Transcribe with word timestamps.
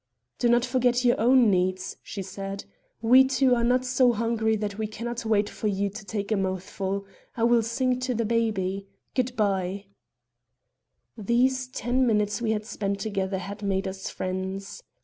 "Do 0.39 0.49
not 0.49 0.65
forget 0.65 1.05
your 1.05 1.21
own 1.21 1.51
needs," 1.51 1.95
she 2.01 2.23
said. 2.23 2.65
"We 3.03 3.23
two 3.23 3.53
are 3.53 3.63
not 3.63 3.85
so 3.85 4.13
hungry 4.13 4.55
that 4.55 4.79
we 4.79 4.87
can 4.87 5.05
not 5.05 5.25
wait 5.25 5.47
for 5.47 5.67
you 5.67 5.91
to 5.91 6.03
take 6.03 6.31
a 6.31 6.35
mouthful. 6.35 7.05
I 7.37 7.43
will 7.43 7.61
sing 7.61 7.99
to 7.99 8.15
the 8.15 8.25
baby. 8.25 8.87
Good 9.13 9.35
by." 9.35 9.85
These 11.15 11.67
ten 11.67 12.07
minutes 12.07 12.41
we 12.41 12.49
had 12.49 12.65
spent 12.65 12.99
together 12.99 13.37
had 13.37 13.61
made 13.61 13.87
us 13.87 14.09
friends. 14.09 14.81